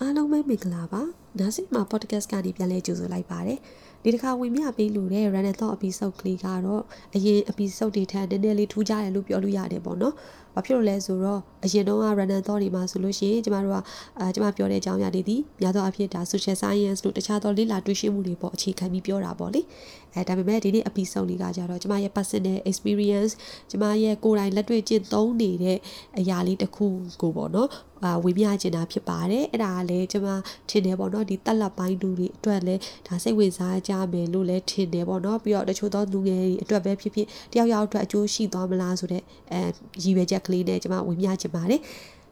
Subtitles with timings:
[0.00, 1.02] အားလုံးပဲမင်္ဂလာပါ
[1.38, 3.58] နားဆင်မှာ podcast ကနေပြန်လဲကြိုဆိုလိုက်ပါတယ်
[4.04, 6.82] ဒီတစ်ခါဝင်မြပေးလို့တဲ့ random thought episode ကလေးကတော့
[7.14, 10.14] အရင် episode တွေထက်နည်းနည်းလေးထူးခြားတယ်လို့ပြောလို့ရတယ်ပေါ့နော်။
[10.54, 13.78] ဘာဖြစ်လို့လဲဆိုတော့အရင်တုန်းက random thought တွေမှာဆိုလို့ရှိရင်ကျမတို့က
[14.20, 19.60] အာကျမပြောတဲ့အကြောင်းအရာတွေဒီများသောအားဖြင့်ဒါ social science လို့တခြားသောလေ့လာတွေ့ရှိမှုတွေပေါ့အခြေခံပြီးပြောတာပေါ့လေ။
[20.14, 23.32] အဲဒါပေမဲ့ဒီနေ့ episode လေးကကြတော့ကျမရဲ့ personal experience
[23.70, 25.78] ကျမရဲ့ကိုယ်တိုင်လက်တွေ့ကျင့်သုံးနေတဲ့
[26.18, 26.86] အရာလေးတစ်ခု
[27.22, 27.68] ကိုပေါ့နော်
[28.04, 30.28] အာဝေမျှချင်တာဖြစ်ပါတယ်အဲ့ဒါကလည်းကျွန်မ
[30.68, 39.22] ထင်တယ်ပေါ့နော်ဒီတက်လက်ပိုင်းလူတွေအတွက်လည်းဒါစိတ်ဝင်စားကြမယ်လို့လည်းထင်တယ်ပေါ့နော်ပြီးတော့တချို့သောလူငယ်တွေအတွက်ပဲဖြစ်ဖြစ်တယောက်ယောက်အတွက်အကျိုးရှိသွားမလားဆိုတဲ့
[39.52, 39.60] အဲ
[40.02, 41.80] ရည်ရွယ်ချက်ကလေးနဲ့ကျွန်မဝေမျှချင်ပါတယ်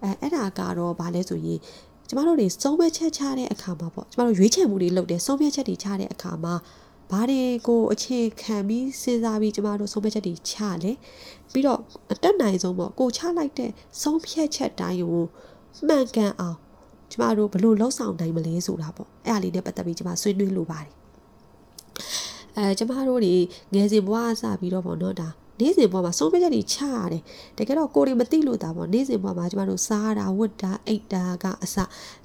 [0.02, 1.58] အဲအဲ့ဒါကတော့ဗာလဲဆိုရင်
[2.08, 6.54] ကျမတို့တွေစုံမဲ့ချက်ချတဲ့အခါမှာပေါ့ကျမတို့ရွေးချယ်မှုတွေလုပ်တယ်စုံမဲ့ချက်တွေချတဲ့အခါမှာ
[7.10, 10.92] ဘာတွေကိုအခြေခံပြီးစဉ်းစားပြီးကျမတို့ဆုံးဖြတ်ချက်တွေချလဲ
[11.52, 11.80] ပြီးတော့
[12.12, 13.70] အတက်နိုင်ဆုံးပေါ့ကိုချလိုက်တဲ့
[14.02, 15.24] ဆုံးဖြတ်ချက်တိုင်းကို
[15.86, 16.58] မှန်ကန်အောင်
[17.10, 20.92] ကျမတို့ဘလို့လှုပ်ဆောင်နိုင်မလဲဆိုတာပေါ့အဲ့အလေးနဲ့ပတ်သက်ပြီးကျမဆွေးနွေးလိုပါတယ်
[22.56, 23.34] အဲကျမတို့တွေ
[23.74, 25.28] ငယ်စဉ်ဘဝအစပြီးတော့ပေါ့နော်ဒါ
[25.60, 27.22] နေ့စဉ်ဘဝမှာဆုံးဖြတ်ချက်တွေချရတယ်
[27.58, 31.76] တကယ်တော့ကိုယ်တွေမသိလို့တာပေါ့နေ့စဉ်ဘဝမှာကျမတို့စားတာဝတ်တာအိတ်တာကအစ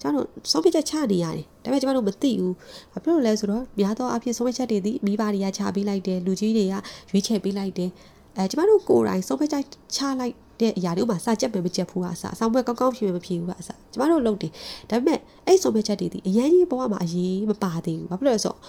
[0.01, 2.53] ကျမတို့ဆုံးဖြတ်ချက်ချနေရတယ်ဒါပေမဲ့ကျမတို့မသိဘူး
[2.91, 6.73] ဘာဖြစ်လို့လဲဆိုတော့များသောအားဖြင့်ဆုံးဖြတ်ချက်တွေဒီမိဘတွေကချပေးလိုက်တယ်လူကြီးတွေက
[7.11, 7.89] ရွေးချယ်ပေးလိုက်တယ်
[8.37, 9.63] အဲကျမတို့ကိုယ်တိုင်ဆုံးဖြတ်ချက်
[9.95, 14.51] ချလိုက် တဲ့အရာတွေဥမာစာချက်ပဲမချက်ဘူးကအစားအဆောင်ပွဲကောင်းကောင်းဖြေမဖြေဘူးကအစားကျမတို့လုပ်တယ်
[14.89, 18.59] ဒါပေမဲ့အဲ့ဆုံးဖြတ်ချက်တွေဒီအရင်ကြီးဘဝမှာအရေးမပါသေးဘူးဘာဖြစ်လို့လဲဆိုတော့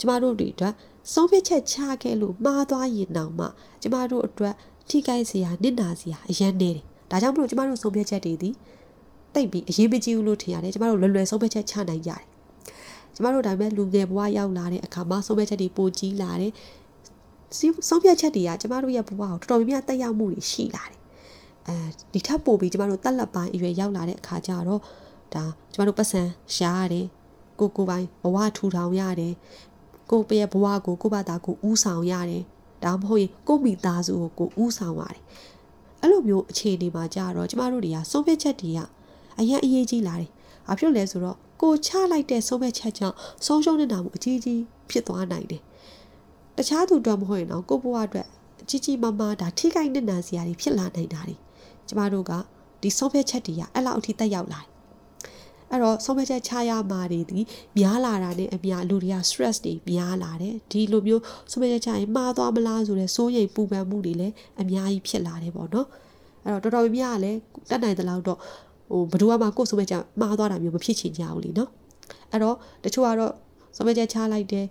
[0.00, 0.74] ကျမတို့တွေအတွက်
[1.12, 3.46] ဆုံးဖြတ်ချက်ချခဲ့လို့မှားသွားရင်တောင်မှ
[3.82, 4.54] ကျမတို့အတွက်
[4.90, 8.50] ထိခိုက်စရာနစ်နာစရာအရင်နေတယ်ဒါကြောင့်မလို့ကျမတို့ဆုံးဖြတ်ချက်တွေဒီ
[9.34, 12.22] တိတ်ပြီးအရေးမကြီးဘူးလို့ထင်ရတယ်ကျမတို့လွယ်လွယ်ဆုံးဖြတ်ချက်ချနိုင်ကြတယ်
[13.14, 16.52] ကျမတို့ဒါပေမဲ့လူငယ်ဘဝရောက်လာတဲ့အခါမှာဆုံးဖြတ်ချက်တွေပိုကြီးလာတယ်
[17.88, 21.03] ဆုံးဖြတ်ချက်တွေကကျမတို့ရဲ့ဘဝကိုတော်တော်များများတက်ရောက်မှုတွေရှိလာတယ်
[21.68, 21.76] အဲ
[22.12, 24.80] ဒီထပ်ပို့ပြီးကျမတို့တက်လက်ပိုင်းအရွယ်ရောက်လာတဲ့အခါကျတော့
[25.34, 26.22] ဒါကျမတို့ပတ်စံ
[26.54, 27.06] ရှားရတယ်
[27.60, 29.34] ကိုကိုပိုင်းဘဝထူထောင်ရတယ်
[30.10, 32.42] ကိုပြရဲ့ဘဝကိုကိုဘာသာကိုဥဆောင်ရတယ်
[32.84, 35.22] ဒါမှမဟုတ်ရင်ကိုမိသားစုကိုကိုဥဆောင်ရတယ်
[36.00, 38.80] အဲ့လိုမျိုးအခြေအနေမှာကြတော့ကျမတို့တွေကဆုံးဖြတ်ချက်တွေက
[39.38, 40.30] အရင်အရေးကြီးလာတယ်။
[40.66, 45.62] ဘာဖြစ်လဲဆိုတော့ကိုချလိုက်တဲ့ဆုံးဖြတ်ချက်ကြောင့်ဆုံးရှုံးနေတာမှုအကြီးကြီးဖြစ်သွားနိုင်တယ်။
[46.56, 48.26] တခြားသူတို့မဟုတ်ရင်တော့ကိုဘဝအတွက်
[48.62, 51.36] အကြီးကြီးမားမားဒါထိခိုက်နေတာစရာတွေဖြစ်လာနိုင်တာတွေ
[51.88, 52.32] ကျမတို့က
[52.82, 54.70] ဒီဆုံးဖြတ်ချက်တွေကအဲ့လောက်အထိတက်ရောက်လာတယ်
[55.70, 57.40] အဲ့တော့ဆုံးဖြတ်ချက်ချရမှာတွေဒီ
[57.78, 65.86] များလာတာနဲ့အများလူတွေက stress တွေများလာတယ်ဒီလိုမျိုးဆုံးဖြတ်ချက်ချရင်မှားသွားမလားဆိုတဲ့စိုးရိမ်ပူပန်မှုတွေလည်းအများကြီးဖြစ်လာတယ်ပေါ့နော်
[66.44, 67.38] အဲ့တော့တော်တော်များများလည်း
[67.70, 68.38] တက်နိုင်တဲ့လောက်တော့
[68.90, 71.70] ဟိုဘယ်သူမှကိုယ်ဆုံးဖြတ်ချက်မှားသွားတာမျိုးမဖြစ်ချင်ကြဘူးလीနော်
[72.30, 73.32] အဲ့တော့တချို့ကတော့
[73.76, 74.66] ဆုံးဖြတ်ချက်ချလိုက်တယ်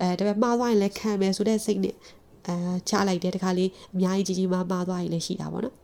[0.00, 1.94] အဲဒါပေမဲ့မှားသွားရင်လည်းခံမယ်ဆိုတဲ့စိတ်နဲ့
[2.46, 2.54] အဲ
[2.88, 5.74] ချလိုက်တယ်တခါလေးအများကြီးကြီးကြီးမားမားသွားရင်လည်းရှိတာပေါ့နော်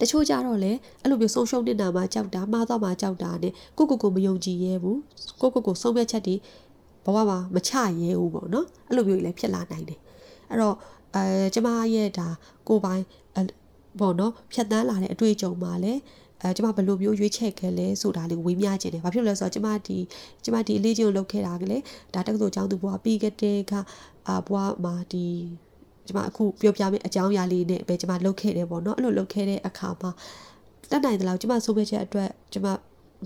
[0.00, 0.72] တချို့ကြတော့လေ
[1.02, 4.98] အဲ့လိုမျိုးဆုံးရှုံးနေတာမှကြောက်တာမှားတော့မှကြောက်တာနဲ့ကိုကိုကိုမယုံကြည်ရဲဘူး
[5.40, 6.36] ကိုကိုကိုဆုံးဖြတ်ချက်တွေ
[7.04, 7.72] ဘဝမှာမချ
[8.02, 9.98] ရဲဘူးပေါ့နော်အဲ့လိုမျိုးလည်းဖြစ်လာနိုင်တယ်
[10.50, 10.76] အဲ့တော့
[11.14, 12.28] အဲကျမရဲ့ဒါ
[12.68, 13.02] ကိုပိုင်
[14.00, 16.00] ပေါ့နော်ဖြတ်တန်းလာတဲ့အတွေ့အကြုံမှာလည်း
[16.40, 19.98] အဲကျမဘယ်လိုမျိုးရွေးချယ်ခဲ့လဲဆိုတာလေးဝေမျှခြင်းတယ်။ဘာဖြစ်လို့လဲဆိုတော့ကျမဒီ
[20.44, 21.78] ကျမဒီအလေးချင်းကိုလုပ်ခဲ့တာကလေ
[22.14, 23.72] ဒါတက္ကသိုလ်ကျောင်းသူဘွားပြီးခဲ့တဲ့က
[24.28, 25.26] အာဘွားမှာဒီ
[26.06, 30.10] ကျွန်မအခုပြောပြမယ့်အကြောင်းအရာလေးနဲ့ပဲကျွန်မလုပ်ခဲ့တယ်ပေါ့နော်အဲ့လိုလုပ်ခဲ့တဲ့အခါမှာ
[30.90, 32.68] တက်နိုင်တယ်လို့ကျွန်မဆိုဖြတ်ချက်အတွက်ကျွန်မ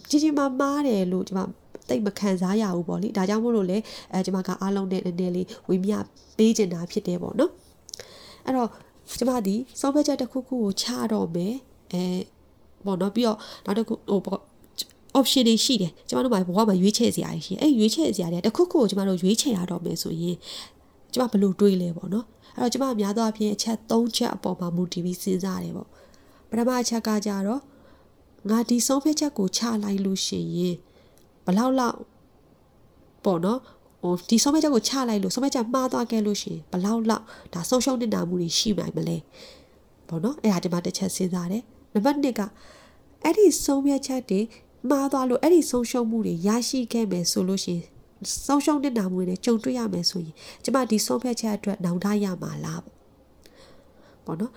[0.08, 1.40] ကြီးကြီးမားမားတယ်လို့ကျွန်မ
[1.88, 3.78] တိတ်မခံစားရဘူးပေါ့လေဒါကြောင့်မို့လို့လေ
[4.12, 5.96] အဲကျွန်မကအားလုံးနဲ့နည်းနည်းလေးဝေမျှ
[6.36, 7.50] ပေးချင်တာဖြစ်တယ်ပေါ့နော်
[8.46, 8.68] အဲ့တော့
[9.18, 11.54] ကျွန်မဒီစောဖြတ်ချက်တစ်ခုခုကိုချတော့မယ်
[11.92, 12.04] အဲ
[12.86, 14.40] ပေါ့နော်ပြီးတော့နောက်တစ်ခုဟိုပေါ့
[15.18, 20.36] option တွေရှိတယ်ကျမတို့မှာဘဝမှာရွေးချယ်စရာတွေရှိတယ်အဲ့ရွေးချယ်စရာတွေတခုခုကိုကျမတို့ရွေးချယ်ရတော့မယ်ဆိုရင်
[21.12, 22.26] ကျမဘယ်လိုတွေးလဲပေါ့နော်
[22.56, 25.88] အဲ့တော့ကျမများသောအားဖြင့်အချက်၃ချက်အပေါ်မှာမူတည်ပြီးစဉ်းစားတယ်ပေါ့
[26.50, 27.60] ပထမအချက်ကကြတော့
[28.50, 30.76] ငါဒီဆုံးဖြတ်ချက်ကိုချလိုက်လို့ရှိရင်
[31.46, 31.96] ဘလောက်လောက်
[33.24, 33.60] ပေါ့နော်
[34.02, 39.16] ဟိုဒီဆုံးဖြတ်ချက်ကိုချလိုက်လို့ဆုံးဖြတ်ချက်မှားသွားခဲ့လို့ရှိရင်ဘလောက်လောက်ဒါဆုံးရှုံးနေတာမှုတွေရှိနိုင်မလဲ
[40.08, 41.62] ပေါ့နော်အဲ့ဒါဒီမှာတစ်ချက်စဉ်းစားတယ်
[41.94, 42.40] နံပါတ်1က
[43.24, 44.40] အဲ့ဒီဆုံးဖြတ်ချက်တွေ
[44.90, 47.86] မှားသွားလို့အဲ့ဒီဆုံးရှုံးမှုတွေရရှိခဲ့မယ်ဆိုလို့ရှိရင်
[48.46, 50.34] ဆုံးရှုံးတဲ့နာမွေနဲ့ကြုံတွေ့ရမယ်ဆိုရင်
[50.64, 52.96] ကျမဒီဆုံးဖြတ်ချက်အတွက်နောင်တရမှာလားပေါ့
[54.24, 54.52] ပေါ့နော်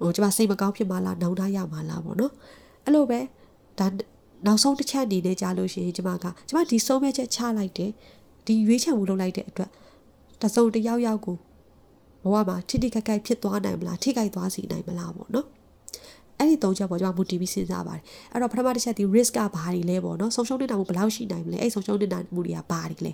[0.00, 2.32] ဟိုကျမစိတ်မကောင်းဖြစ်မှာလားနောင်တရမှာလားပေါ့နော်
[2.84, 3.20] အဲ့လိုပဲ
[3.78, 3.86] ဒါ
[4.46, 7.90] နောက်ဆုံးတစ်ချက်အနေနဲ့ကြားလို့ရှိရင်ကျမကကျမဒီဆုံးဖြတ်ချက်ချလိုက်တယ်
[8.46, 9.70] ဒီရွေးချယ်မှုလုပ်လိုက်တဲ့အတွက်
[10.42, 11.36] တစုံတယောက်ယောက်ကို
[12.22, 15.46] ဘဝမှာထိတိခက်ခိုက်ဖြစ်သွားနိုင်မလားထိခိုက်သွားစေနိုင်မလားပေါ့နော်
[16.42, 18.02] အဲ့ဒီသုံးချက်ပေါ်ကျွန်မမူတည်ပြီးစဉ်းစားပါတယ်
[18.32, 23.12] အဲ့တော့ပထမတစ်ချက်ဒီ risk ကဘာတွေလဲပေါ့နော်ဆုံးရှုံးနေတာမှုဘယ်လောက်ရှိနိုင်မလဲအဲ့ဆုံးရှုံးနေတာမှုတွေကဘာတွေလဲ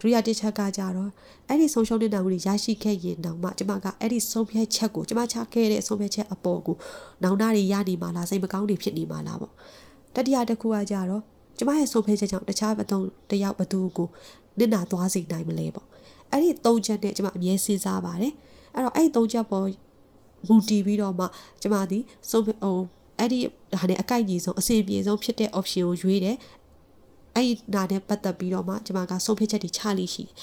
[0.00, 1.10] ဒုတိယတစ်ချက်ကကြတော့
[1.48, 6.76] အဲ့ဒီဆုံးရှုံးနေတာမှုတွေရရှိခဲ့ရင်တော့မှကျွန်မကအဲ့ဒီဆုံးဖြတ်ချက်ကိုကျွန်မချခဲ့တဲ့ဆုံးဖြတ်ချက်အပေါ်ကို
[7.22, 9.52] နောင်တတွေရနေမှာလားစိတ်မကောင်းတွေဖြစ်နေမှာလားပေါ့
[10.14, 11.22] တတိယတစ်ခုကကြတော့
[11.58, 14.08] ကျမရဲ့ဆုံးဖြတ်ချက်ကြောင့်တခြားဘသုံးတယောက်ဘသူကို
[14.58, 15.86] နစ်နာသွားစေနိုင်မလဲပေါ့
[16.30, 18.32] အဲ့ဒီသုံးချက်နဲ့ကျမအမြဲစဉ်းစားပါတယ်
[18.74, 19.66] အဲ့တော့အဲ့ဒီသုံးချက်ပေါ်
[20.46, 21.24] မူတည်ပြီးတော့မှ
[21.62, 21.98] ကျမဒီ
[22.30, 22.56] ဆုံးဟို
[23.18, 23.38] အဲ့ဒီ
[23.80, 26.36] ဟာနဲ့အကိုက်ကြီးဆုံးအစီအပြေဆုံးဖြစ်တဲ့ option ကိုရွေးတယ်
[27.34, 30.34] အဲ့ဒီနာနဲ့ပတ်သက်ပြီးတော့မှကျမကဆုံးဖြတ်ချက်တွေချလိရှိတယ်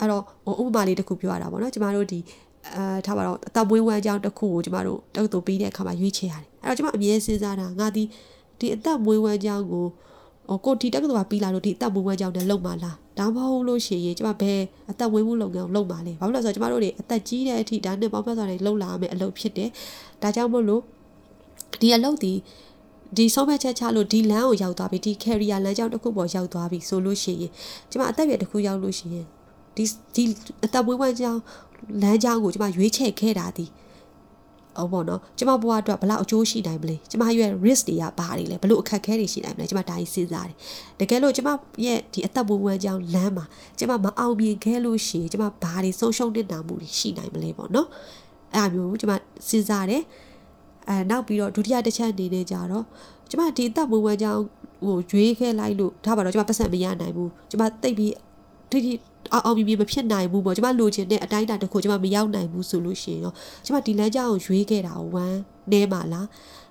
[0.00, 2.18] အဲ့တော့ဟိုဥပမာလေးတစ်ခုပြောရတာပေါ့နော်ကျမတို့ဒီ
[2.74, 8.04] အဲထားပါတော့အသက်မွေးဝမ်းကြောင်းတစ်ခုကိုကျမတို့တောက်တူပေးတဲ့အခါမှာရွေးချယ်ရတယ်အဲ့တော့ကျမအမြဲစဉ်းစားတာငါဒီ
[8.58, 9.86] ဒီအသက်မွေးဝမ်းကြောင်းကို
[10.50, 14.60] ဟိုကိုဒီတက္ကသိုလ်ကပြီးလာလို့ဒီအသက်မွေးဝမ်းကြောင်းနဲ့လုံပါလားဒါမှမဟုတ်လို့ရှိရင်ကျမဘယ်
[14.90, 19.68] အသက်မွေးမှုလုပ်ငန်းလုပ်ပါလဲဘာလို့လဲဆိုတော့ကျမတို့တွေအသက်ကြီးတဲ့အထိဒါနဲ့ပေါင်းဖက်စွာတွေလုံလာမယ်အလုပ်ဖြစ်တယ်
[20.22, 20.82] ဒါကြောင့်မို့လို့
[21.80, 22.32] ဒီအလုပ်ဒီ
[23.16, 27.52] ဒီဆုံးဖြတ်ချက်ချလို့ဒီလမ်းကိုရောက်သွားပြီဒီ career လမ်းကြောင်းတစ်ခုပေါ်ရောက်သွားပြီဆိုလို့ရှိရင်
[27.90, 29.26] ကျမအသက်အရွယ်တစ်ခုရောက်လို့ရှိရင်
[29.76, 30.22] ဒီဒီ
[30.64, 31.40] အသက်မွေးဝမ်းကြောင်း
[32.02, 33.66] လမ်းကြောင်းကိုကျမရွေးချယ်ခဲ့တာဒီ
[34.78, 40.56] ဟုတ်ပေါ့နော်ကျမဘဝအတွက်ဘယ်လောက်အကျိုးရှိနိုင်မလဲကျမရဲ့ risk တွေကဘာတွေလဲဘယ်လိုအခက်အခဲတွေရှိနိုင်မလဲကျမဒါကြီးစဉ်းစားတယ်
[41.00, 41.48] တကယ်လို့ကျမ
[41.84, 43.44] ရဲ့ဒီအသက်ဘဝကြောင်းလမ်းမှာ
[43.78, 47.88] ကျမမအောင်မြင်ခဲ့လို့ရှိရင်ကျမဘာတွေဆုံးရှုံးနေတာမှုတွေရှိနိုင်မလဲပေါ့နော်
[48.54, 49.12] အဲ့အမျိုးကျမ
[49.48, 50.02] စဉ်းစားတယ်
[50.88, 52.84] အဲနောက်ပြီးတော့ဒုတိယတစ်ချက်အနေနဲ့ကြတော့
[53.30, 54.42] ကျမဒီအသက်ဘဝကြောင်း
[54.86, 58.14] ဟိုရွေးခဲ့လိုက်လို့ဒါပါတော့ကျမပတ်စံမရနိုင်ဘူးကျမတိတ်ပြီး
[58.70, 58.92] ထိထိ
[59.34, 63.34] အောင်အောင်မြင်မြင်မဖြစ်နိုင်ဘူးပေါ့ကျမလိုချင်တဲ့အတိုင်းအတာတစ်ခုကျမမရောက်နိုင်ဘူးဆိုလို့ရှိရင်တော့
[63.64, 65.38] ကျမဒီလမ်းကြောင်းကိုရွေးခဲ့တာဝမ်း
[65.72, 66.26] နဲပါလား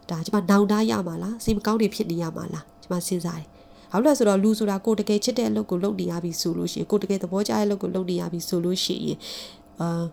[0.09, 3.47] ဒါကျမနောင်တရမှာလားစိတ်မကောင်းတွေဖြစ်နေရမှာလားကျမစဉ်းစားတယ်
[3.91, 9.17] ဘာလို့လဲဆိုတော့လူဆိုတာကိုတကယ်ချစ်တဲ့အလုပ်ကိုလုပ်နေရပြီဆိုလို့ရှိရင်ကိုတကယ်သဘောကျတဲ့အလုပ်ကိုလုပ်နေရပြီဆိုလို့ရှိရင်
[9.81, 10.03] အာ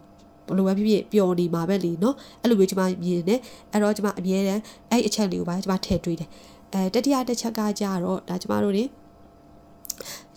[0.48, 3.40] ဘလိုပဲဖြစ်ဖြစ်ပျော်နေမှာပဲလေနော်အဲ့လိုမျိုးကျမမြင်တယ်
[3.72, 6.28] အဲ့တော့ကျမအမြဲတမ်းအဲ့အချက်လေးကိုပါကျမထည့်တွေးတယ်
[6.72, 8.84] အဲတတိယတစ်ချက်ကကြတော့ဒါကျမတို့တွေ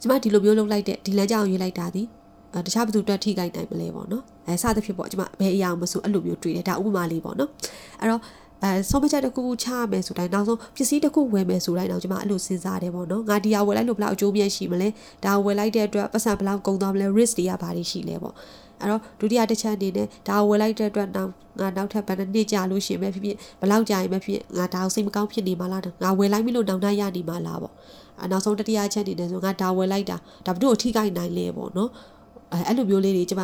[0.01, 2.03] ကျမဒီလိုမျိုးလုပ်လိုက်တဲ့ဒီလမ်းကြောင်းရွေးလိုက်တာဒီ
[2.65, 7.49] တခြားဘသူတက်ထိခိုက်နိုင်မလဲပေါ့နော်အဲစသဖြင့်ပေါ့ကျမဘယ်အရာမှမဆိုအဲ့လိုမျိုးတွေ့တယ်ဒါဥပမာလေးပေါ့နော်
[8.01, 8.21] အဲ့တော့
[8.63, 14.89] အဲဆုံးဖြတ်ချက်တစ်ခုခုချရမယ်ဆိုတိုင်းနောက်ဆုံးပစ္စည်းတစ်ခုဝယ်မယ်ဆိုတိုင်းတော့ကျမအဲ့လိုစဉ်းစားတယ်ပေါ့နော်ငါဒီဟာဝယ်လိုက်လို့ဘယ်လောက်အကျိုးမြတ်ရှိမလဲ
[15.25, 18.33] ဒါဝယ်လိုက်တဲ့အတွက်ပတ်စံဘယ်လောက်ကုန်သွားမလဲ risk တွေကဘာတွေရှိလဲပေါ့
[18.81, 27.73] အဲ့တော့ဒုတိယတစ်ချက်အနေနဲ့ဒါဝယ်လိုက်တဲ့အတွက်နောက်ငါနောက်ထပ်ဘယ်နှစ်ကြာလို့ရှိရင်ပဲဖြစ်ဖြစ်ဘယ်လောက်ကြာရင်ပဲဖြစ်ငါဒါကိုစိတ်မကောင်းဖြစ်နေမှာလားငါဝယ်လိုက်ပြီလို့နောက်နိုင်ရနေမှာလားပေါ့
[28.23, 31.89] အနောက်ဆုံးတတိယချက်အနေနဲ့ဆိုငါဒါဝယ်လိုက်တာဒါဘတို့အထိခိုက်နိုင်လဲပေါ့နော်
[32.53, 33.41] အဲအဲ့လိုမျိုးလေးတွေကျမ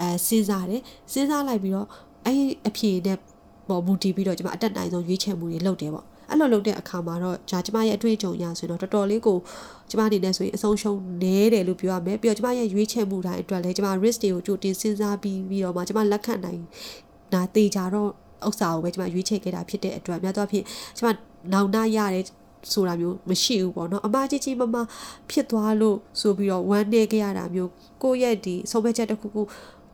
[0.00, 0.80] အဲစဉ်းစားတယ်
[1.12, 1.86] စဉ်းစားလိုက်ပြီးတော့
[2.24, 3.18] အဲ့အဖြေနဲ့
[3.68, 9.38] ပေါ်မူတည်ပြီးတော့ကျမအတက်နိုင်ဆုံးရွေးချယ်မှုတွေလုပ်တယ်ပေါ့ အဲ့လိုလုပ်တဲ့အခါမှာတော့ဂျာကျမရဲ့အတွေ့အကြုံရဆိုရင်တော့တော်တော်လေးကို
[9.90, 16.60] ကျမအနေနဲ့ဆိုရင်အဆုံးရှုံးနည်းတယ်လို့ပြောရမယ်ပြီးတော့ကျမရဲ့ရွေးချယ်မှုတိုင်းအတွက်လည်းကျမ risk တွေကိုကြိုတင်စဉ်းစားပြီးပြီးတော့မှကျမလက်ခံနိုင်
[17.32, 18.10] တာတေချာတော့
[18.46, 20.64] ဥစ္စာကိုပဲကျမရွေးချယ်ခဲ့တာဖြစ်တဲ့အတွက်များသောအားဖြင့်
[20.96, 21.08] ကျမ
[21.52, 22.24] နောင်နာရတဲ့
[22.72, 24.76] ဆိုတာမျိုးမရှိဘူးပေါ့နော်အမကြီးကြီးမမ
[25.30, 27.70] ဖြစ်သွားလို့ဆိုပြီးတော့ဝမ်းနေခဲ့ရတာမျိုး
[28.02, 29.42] ကိုယ့်ရဲ့ဒီဆုံးဖြတ်ချက်တစ်ခုခု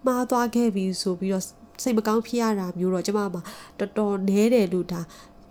[0.06, 1.44] မှားသွားခဲ့ပြီဆိုပြီးတော့
[1.82, 3.42] စိတ်မကောင်းဖြစ်ရတာမျိုးတော့ကျမမှာ
[3.78, 5.00] တော်တော်နဲတယ်လို့ဒါ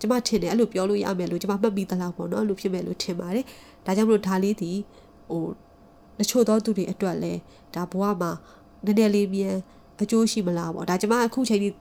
[0.04, 3.44] ကျမထင်တယ်အဲ့လိုပြောလို့ရမယ်လို့ကျမမှတ်မိသလောက်ပေါ့နော်အဲ့လိုဖြစ်မယ်လို့ထင်ပါတယ်
[3.86, 4.70] ဒါကြောင့်မလို့ဒါလေးဒီ
[5.30, 5.42] ဟို
[6.18, 7.32] တချို့သောသူတွေအတွက်လဲ
[7.74, 8.30] ဒါဘဝမှာ
[8.84, 9.56] နည်းနည်းလေးမြန်
[10.02, 11.72] အကျိုးရှိမလားပေါ့ဒါကျမအခုချိန်ကြီး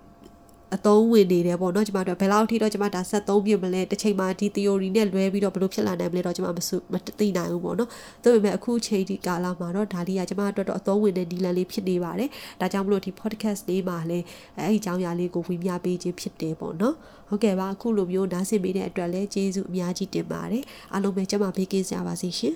[0.75, 7.89] အသုံးဝင်နေတယ်ပေါ့နော်ကျမတို့ဘယ်လောက်ထိတော့ကျမဒါဆက်သုံးပြမလဲတစ်ချိန်မှာဒီ theory နဲ့လွဲပြီးတော့ဘယ်လိုဖြစ်လာနိုင်မလဲတော့ကျမမစုမသိနိုင်ဘူးပေါ့နော်
[8.23, 12.29] ဒါပေမဲ့အခုချိန်ဒီကာလမှာတော့ဒါလေးကကျမတို့တော့အသုံးဝင်တဲ့ဒီလန်လေးဖြစ်နေပါတယ်
[12.61, 14.25] ဒါကြောင့်မလို့ဒီ podcast လေးမှာလည်း
[14.57, 16.95] အဲ့ဒီအကြောင်းအရာလေးကိုဝင်ပြပေးခြင်းဖြစ်တယ်ပေါ့နော်
[17.29, 22.55] ဟုတ်ကဲ့ပါအခုလိုမျိုးနားဆင်ပေးတဲ့အတွက်လည်းကျေးဇူးအများကြီးတင်ပါတယ်အားလုံးပဲကျမဘေးကင်းကြပါစေရှင်